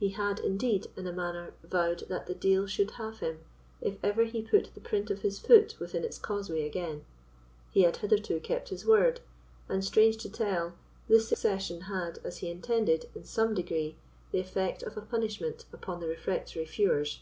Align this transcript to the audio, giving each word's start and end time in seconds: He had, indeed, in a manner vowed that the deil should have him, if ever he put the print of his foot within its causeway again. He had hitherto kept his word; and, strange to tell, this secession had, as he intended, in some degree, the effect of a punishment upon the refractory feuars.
He 0.00 0.08
had, 0.12 0.38
indeed, 0.40 0.86
in 0.96 1.06
a 1.06 1.12
manner 1.12 1.52
vowed 1.62 2.04
that 2.08 2.26
the 2.26 2.34
deil 2.34 2.66
should 2.66 2.92
have 2.92 3.18
him, 3.20 3.40
if 3.82 3.98
ever 4.02 4.24
he 4.24 4.40
put 4.40 4.70
the 4.72 4.80
print 4.80 5.10
of 5.10 5.20
his 5.20 5.38
foot 5.38 5.78
within 5.78 6.04
its 6.06 6.16
causeway 6.16 6.64
again. 6.66 7.04
He 7.70 7.82
had 7.82 7.98
hitherto 7.98 8.40
kept 8.40 8.70
his 8.70 8.86
word; 8.86 9.20
and, 9.68 9.84
strange 9.84 10.16
to 10.22 10.30
tell, 10.30 10.72
this 11.06 11.28
secession 11.28 11.82
had, 11.82 12.18
as 12.24 12.38
he 12.38 12.48
intended, 12.50 13.10
in 13.14 13.24
some 13.24 13.52
degree, 13.52 13.96
the 14.32 14.40
effect 14.40 14.82
of 14.84 14.96
a 14.96 15.02
punishment 15.02 15.66
upon 15.70 16.00
the 16.00 16.08
refractory 16.08 16.64
feuars. 16.64 17.20